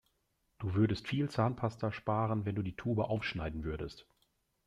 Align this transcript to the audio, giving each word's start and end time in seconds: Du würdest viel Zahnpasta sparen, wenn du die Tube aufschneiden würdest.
Du 0.57 0.73
würdest 0.73 1.07
viel 1.07 1.29
Zahnpasta 1.29 1.91
sparen, 1.91 2.43
wenn 2.43 2.55
du 2.55 2.63
die 2.63 2.75
Tube 2.75 2.97
aufschneiden 3.01 3.63
würdest. 3.63 4.07